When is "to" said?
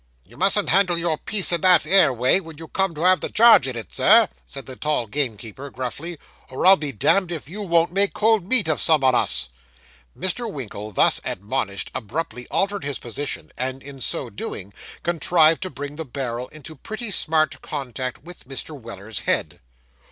2.95-3.01, 15.61-15.69